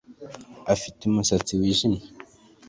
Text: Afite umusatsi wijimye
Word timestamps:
Afite 0.73 0.99
umusatsi 1.05 1.51
wijimye 1.59 2.01